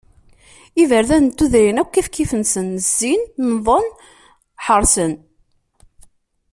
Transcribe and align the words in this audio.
Iberdan 0.81 1.23
n 1.25 1.29
tudrin 1.37 1.81
akk 1.81 1.91
kif 1.93 2.07
kif-nsen, 2.09 2.67
zzin, 2.87 3.21
nnḍen, 3.47 3.85
ḥerṣen. 4.65 5.13